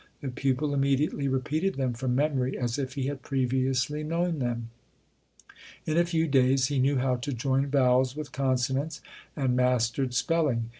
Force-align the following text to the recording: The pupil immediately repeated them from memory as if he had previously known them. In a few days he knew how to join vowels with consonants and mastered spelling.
The 0.21 0.29
pupil 0.29 0.73
immediately 0.73 1.27
repeated 1.27 1.75
them 1.75 1.93
from 1.93 2.15
memory 2.15 2.57
as 2.57 2.79
if 2.79 2.93
he 2.95 3.05
had 3.05 3.21
previously 3.21 4.03
known 4.03 4.39
them. 4.39 4.69
In 5.85 5.95
a 5.95 6.05
few 6.07 6.27
days 6.27 6.69
he 6.69 6.79
knew 6.79 6.95
how 6.95 7.17
to 7.17 7.31
join 7.31 7.67
vowels 7.67 8.15
with 8.15 8.31
consonants 8.31 9.01
and 9.35 9.55
mastered 9.55 10.15
spelling. 10.15 10.69